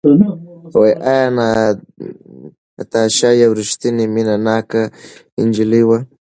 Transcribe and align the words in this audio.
ایا 1.11 1.19
ناتاشا 1.37 3.29
یوه 3.41 3.55
ریښتینې 3.59 4.05
مینه 4.13 4.35
ناکه 4.45 4.83
نجلۍ 5.45 5.83
وه؟ 5.87 5.97